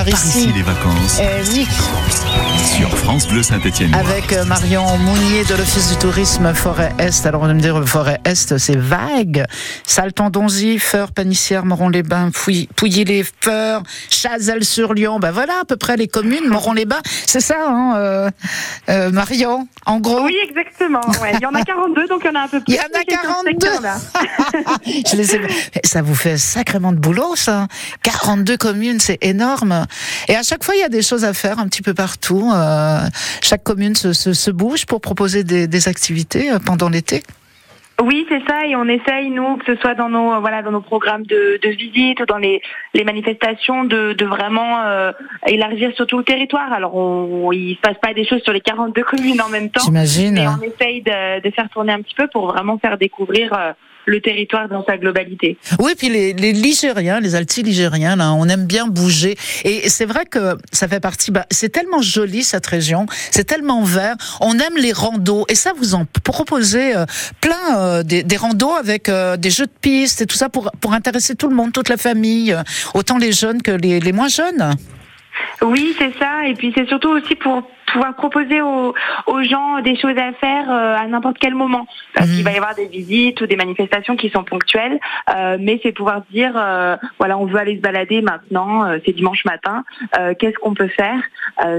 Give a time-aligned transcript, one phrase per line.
[0.00, 1.20] Par ici, les vacances.
[1.20, 1.68] Eh oui.
[2.64, 3.94] Sur France Bleu Saint-Étienne.
[3.94, 7.26] Avec euh, Marion Mounier de l'Office du tourisme Forêt Est.
[7.26, 9.44] Alors on va me dire Forêt Est, c'est vague.
[9.84, 12.30] Salton Donzy, Feur, Panissière, Moron-les-Bains,
[12.76, 15.18] Pouilly-les Feurs, Chazelles-sur-Lyon.
[15.18, 16.48] Ben voilà à peu près les communes.
[16.48, 18.30] Moron-les-Bains, c'est ça, hein, euh,
[18.88, 20.24] euh, Marion En gros?
[20.24, 21.00] Oui, exactement.
[21.20, 21.32] Ouais.
[21.34, 22.72] Il y en a 42, donc il y en a un peu plus.
[22.72, 23.68] Il y en a 42
[25.10, 25.40] Je les ai...
[25.84, 27.66] Ça vous fait sacrément de boulot, ça.
[28.02, 29.86] 42 communes, c'est énorme.
[30.28, 32.50] Et à chaque fois, il y a des choses à faire un petit peu partout.
[32.52, 32.98] Euh,
[33.42, 37.22] chaque commune se, se, bouge pour proposer des, des activités euh, pendant l'été.
[38.02, 40.80] Oui, c'est ça, et on essaye nous, que ce soit dans nos voilà dans nos
[40.80, 42.62] programmes de, de visite ou dans les,
[42.94, 45.12] les manifestations, de, de vraiment euh,
[45.46, 46.72] élargir sur tout le territoire.
[46.72, 49.84] Alors, on, il se passe pas des choses sur les 42 communes en même temps.
[49.84, 50.34] J'imagine.
[50.34, 53.74] Mais on essaye de, de, faire tourner un petit peu pour vraiment faire découvrir
[54.06, 55.56] le territoire dans sa globalité.
[55.78, 59.36] Oui, puis les, les Ligériens, les alti-ligériens, là, on aime bien bouger.
[59.64, 61.30] Et c'est vrai que ça fait partie.
[61.30, 64.16] Bah, c'est tellement joli cette région, c'est tellement vert.
[64.40, 65.44] On aime les randos.
[65.48, 67.04] Et ça, vous en proposez euh,
[67.40, 70.70] plein euh, des, des, randos avec euh, des jeux de pistes et tout ça pour,
[70.80, 72.56] pour intéresser tout le monde, toute la famille,
[72.94, 74.74] autant les jeunes que les, les moins jeunes.
[75.62, 76.46] Oui, c'est ça.
[76.46, 78.94] Et puis c'est surtout aussi pour pouvoir proposer aux,
[79.26, 81.86] aux, gens des choses à faire euh, à n'importe quel moment.
[82.14, 82.44] Parce qu'il mhm.
[82.44, 84.98] va y avoir des visites ou des manifestations qui sont ponctuelles,
[85.34, 89.44] euh, mais c'est pouvoir dire, euh, voilà, on veut aller se balader maintenant, c'est dimanche
[89.44, 89.84] matin,
[90.38, 91.20] qu'est-ce qu'on peut faire?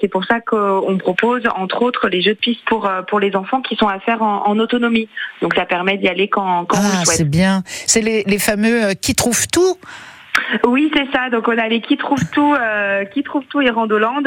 [0.00, 3.60] C'est pour ça qu'on propose, entre autres, les jeux de piste pour, pour les enfants
[3.60, 5.08] qui sont à faire en, en autonomie.
[5.42, 7.18] Donc ça permet d'y aller quand, quand ah, on le souhaite.
[7.18, 7.62] c'est bien.
[7.66, 9.76] C'est les, les fameux qui trouvent tout
[10.66, 11.30] oui, c'est ça.
[11.30, 14.22] Donc on a les qui trouvent tout, euh, qui trouve tout et Randoland.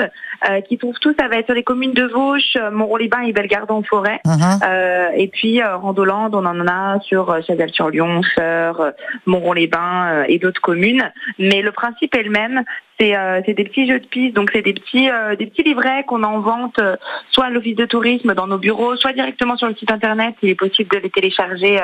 [0.48, 3.34] Euh, qui trouvent tout, ça va être sur les communes de Vauche, euh, Montron-les-Bains et
[3.34, 4.22] Bellegarde en forêt.
[4.28, 8.92] Euh, et puis Randoland, on en a sur Chazelle-sur-Lyon, Sœur,
[9.26, 11.12] Montron-les-Bains et d'autres communes.
[11.40, 12.64] Mais le principe est le même.
[13.00, 16.40] C'est des petits jeux de piste, donc c'est des petits des petits livrets qu'on en
[16.40, 16.80] vente
[17.32, 20.36] soit à l'office de tourisme dans nos bureaux, soit directement sur le site internet.
[20.42, 21.80] Il est possible de les télécharger.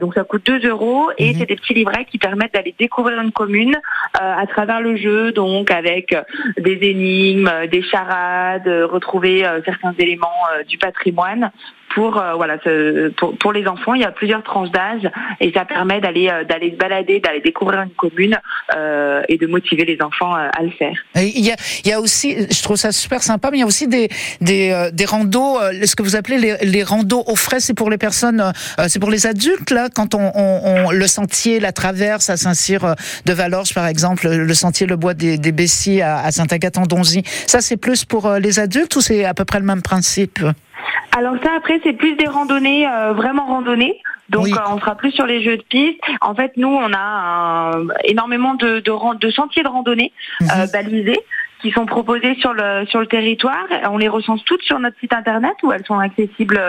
[0.00, 1.38] donc ça coûte 2 euros et uh-huh.
[1.38, 3.76] c'est des petits livrets qui permettent d'aller découvrir une commune
[4.14, 6.14] à travers le jeu, donc avec
[6.58, 10.28] des énigmes, euh, des charades, euh, retrouver euh, certains éléments
[10.68, 11.50] du patrimoine
[11.94, 12.58] pour euh, voilà
[13.16, 13.94] pour, pour, les enfants.
[13.94, 15.08] Il y a plusieurs tranches d'âge
[15.40, 18.38] et ça permet d'aller euh, d'aller se balader, d'aller découvrir une commune
[18.74, 20.94] euh, et de motiver les enfants euh, à le faire.
[21.16, 23.64] il y a il y a aussi, je trouve ça super sympa, mais il y
[23.64, 24.08] a aussi des
[24.40, 27.98] des, des randos, ce que vous appelez les, les randos aux frais, c'est pour les
[27.98, 28.52] personnes,
[28.88, 32.94] c'est pour les adultes là, quand on, on, le sentier, la traverse à Saint-Cyr
[33.26, 37.22] de Valorges par exemple, le sentier le bois des, des Bessies à, à Saint-Agathe-en-Donzy.
[37.46, 40.40] Ça c'est plus pour les adultes ou c'est à peu près le même principe?
[41.16, 44.00] Alors ça, après, c'est plus des randonnées, euh, vraiment randonnées.
[44.30, 46.00] Donc euh, on sera plus sur les jeux de piste.
[46.20, 47.72] En fait, nous, on a
[48.04, 50.48] énormément de, de, de, sentiers de randonnée mhm.
[50.50, 51.20] euh, balisés
[51.62, 53.66] qui sont proposées sur le sur le territoire.
[53.88, 56.60] On les recense toutes sur notre site internet où elles sont accessibles,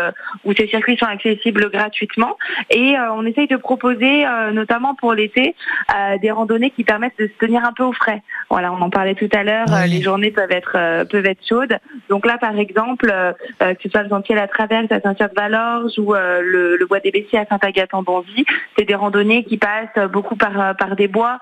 [0.45, 2.37] où ces circuits sont accessibles gratuitement.
[2.69, 5.55] Et euh, on essaye de proposer, euh, notamment pour l'été,
[5.89, 8.21] euh, des randonnées qui permettent de se tenir un peu au frais.
[8.51, 9.65] Voilà, on en parlait tout à l'heure.
[9.87, 11.77] Les journées peuvent être peuvent être chaudes.
[12.09, 13.11] Donc là, par exemple,
[13.59, 17.39] que ce soit le sentier La Traverse à Saint-Cyr-de-Valorges ou le, le, bois des Bessiers
[17.39, 18.45] à Saint-Agathe-en-Bonzy,
[18.77, 21.39] c'est des randonnées qui passent beaucoup par par des bois,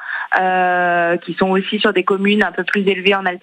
[1.25, 3.41] qui sont aussi sur des communes un peu plus élevées en altitude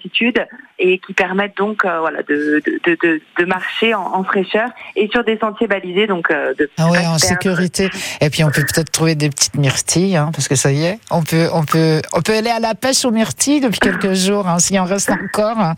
[0.78, 5.08] et qui permettent donc euh, voilà de, de, de, de marcher en, en, fraîcheur et
[5.08, 7.90] sur des sentiers balisés donc euh, de ah ouais, en sécurité.
[8.20, 10.98] Et puis on peut peut-être trouver des petites myrtilles hein, parce que ça y est
[11.10, 14.46] on peut on peut on peut aller à la pêche aux myrtilles depuis quelques jours
[14.46, 15.58] hein, s'il en reste encore.
[15.58, 15.74] Hein.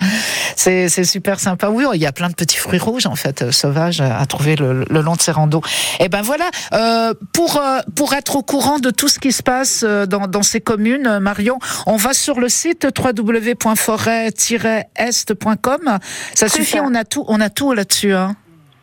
[0.56, 1.68] c'est c'est super sympa.
[1.70, 4.56] Oui il y a plein de petits fruits rouges en fait euh, sauvages à trouver
[4.56, 5.62] le, le, long de ces randos.
[5.98, 7.62] Et ben voilà euh, pour
[7.96, 11.58] pour être au courant de tout ce qui se passe dans, dans ces communes Marion
[11.86, 15.98] on va sur le site www.forêt estcom
[16.34, 18.12] Ça suffit, on a tout, on a tout là-dessus.
[18.12, 18.36] Hein.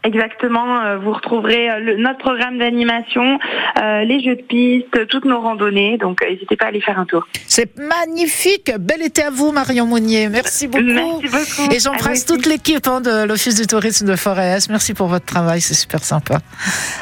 [0.08, 3.40] Exactement, euh, vous retrouverez euh, notre programme d'animation,
[3.78, 7.06] euh, les jeux de piste, toutes nos randonnées, donc n'hésitez pas à aller faire un
[7.06, 7.28] tour.
[7.48, 10.84] C'est magnifique, bel été à vous Marion Monnier, merci beaucoup.
[10.84, 11.74] Merci beaucoup.
[11.74, 15.60] Et j'embrasse toute l'équipe hein, de l'Office du tourisme de Forêt merci pour votre travail,
[15.60, 16.40] c'est super sympa.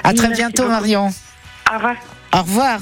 [0.04, 1.10] À très bientôt Marion.
[1.70, 1.96] Au revoir.
[2.34, 2.80] Au revoir.